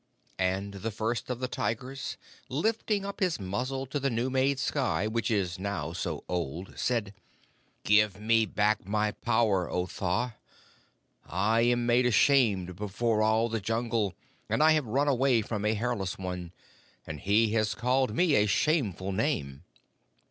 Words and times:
And 0.39 0.73
the 0.73 0.89
First 0.89 1.29
of 1.29 1.39
the 1.39 1.47
Tigers, 1.47 2.17
lifting 2.49 3.05
up 3.05 3.19
his 3.19 3.39
muzzle 3.39 3.85
to 3.85 3.99
the 3.99 4.09
new 4.09 4.31
made 4.31 4.57
sky, 4.57 5.05
which 5.05 5.29
is 5.29 5.59
now 5.59 5.93
so 5.93 6.23
old, 6.27 6.73
said: 6.75 7.13
'Give 7.83 8.19
me 8.19 8.47
back 8.47 8.83
my 8.87 9.11
power, 9.11 9.69
O 9.69 9.85
Tha. 9.85 10.37
I 11.27 11.61
am 11.61 11.85
made 11.85 12.07
ashamed 12.07 12.75
before 12.77 13.21
all 13.21 13.47
the 13.47 13.61
Jungle, 13.61 14.15
and 14.49 14.63
I 14.63 14.71
have 14.71 14.87
run 14.87 15.07
away 15.07 15.43
from 15.43 15.65
a 15.65 15.75
Hairless 15.75 16.17
One, 16.17 16.51
and 17.05 17.19
he 17.19 17.51
has 17.51 17.75
called 17.75 18.15
me 18.15 18.33
a 18.33 18.47
shameful 18.47 19.11
name.' 19.11 19.63